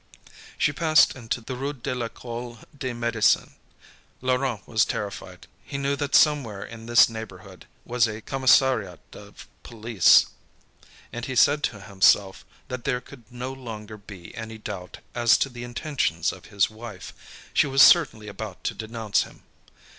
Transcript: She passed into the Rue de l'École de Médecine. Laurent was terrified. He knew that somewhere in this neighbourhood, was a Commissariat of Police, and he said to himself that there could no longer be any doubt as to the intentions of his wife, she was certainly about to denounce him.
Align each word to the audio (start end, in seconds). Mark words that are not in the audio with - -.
She 0.57 0.73
passed 0.73 1.15
into 1.15 1.41
the 1.41 1.55
Rue 1.55 1.73
de 1.73 1.93
l'École 1.93 2.57
de 2.75 2.89
Médecine. 2.91 3.51
Laurent 4.19 4.67
was 4.67 4.83
terrified. 4.83 5.45
He 5.63 5.77
knew 5.77 5.95
that 5.95 6.15
somewhere 6.15 6.65
in 6.65 6.87
this 6.87 7.07
neighbourhood, 7.07 7.67
was 7.85 8.07
a 8.07 8.21
Commissariat 8.21 8.99
of 9.13 9.47
Police, 9.61 10.25
and 11.13 11.25
he 11.25 11.35
said 11.35 11.61
to 11.65 11.81
himself 11.81 12.43
that 12.67 12.83
there 12.83 12.99
could 12.99 13.31
no 13.31 13.53
longer 13.53 13.95
be 13.97 14.33
any 14.35 14.57
doubt 14.57 14.97
as 15.13 15.37
to 15.37 15.49
the 15.49 15.63
intentions 15.63 16.31
of 16.31 16.45
his 16.47 16.67
wife, 16.67 17.13
she 17.53 17.67
was 17.67 17.83
certainly 17.83 18.27
about 18.27 18.63
to 18.63 18.73
denounce 18.73 19.21
him. 19.21 19.43